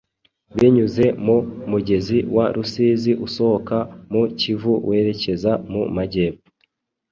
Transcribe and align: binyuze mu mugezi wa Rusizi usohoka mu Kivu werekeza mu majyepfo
binyuze 0.57 1.05
mu 1.25 1.37
mugezi 1.71 2.17
wa 2.35 2.45
Rusizi 2.55 3.11
usohoka 3.25 3.77
mu 4.11 4.21
Kivu 4.39 4.73
werekeza 4.87 5.51
mu 5.71 5.81
majyepfo 5.95 6.47